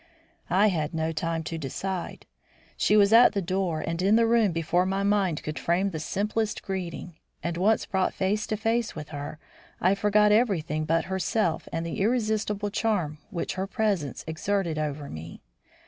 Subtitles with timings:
[0.49, 2.25] I had no time to decide.
[2.75, 5.99] She was at the door and in the room before my mind could frame the
[5.99, 9.37] simplest greeting; and, once brought face to face with her,
[9.79, 15.43] I forgot everything but herself and the irresistible charm which her presence exerted over me.